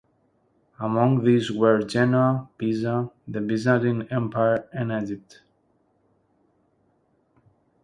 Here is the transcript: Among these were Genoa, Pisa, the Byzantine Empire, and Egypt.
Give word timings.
Among 0.79 1.23
these 1.23 1.51
were 1.51 1.83
Genoa, 1.83 2.49
Pisa, 2.57 3.11
the 3.27 3.39
Byzantine 3.39 4.07
Empire, 4.09 4.67
and 4.73 4.91
Egypt. 4.91 5.43